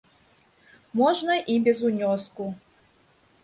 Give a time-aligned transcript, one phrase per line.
[1.03, 2.51] Можна і без унёску.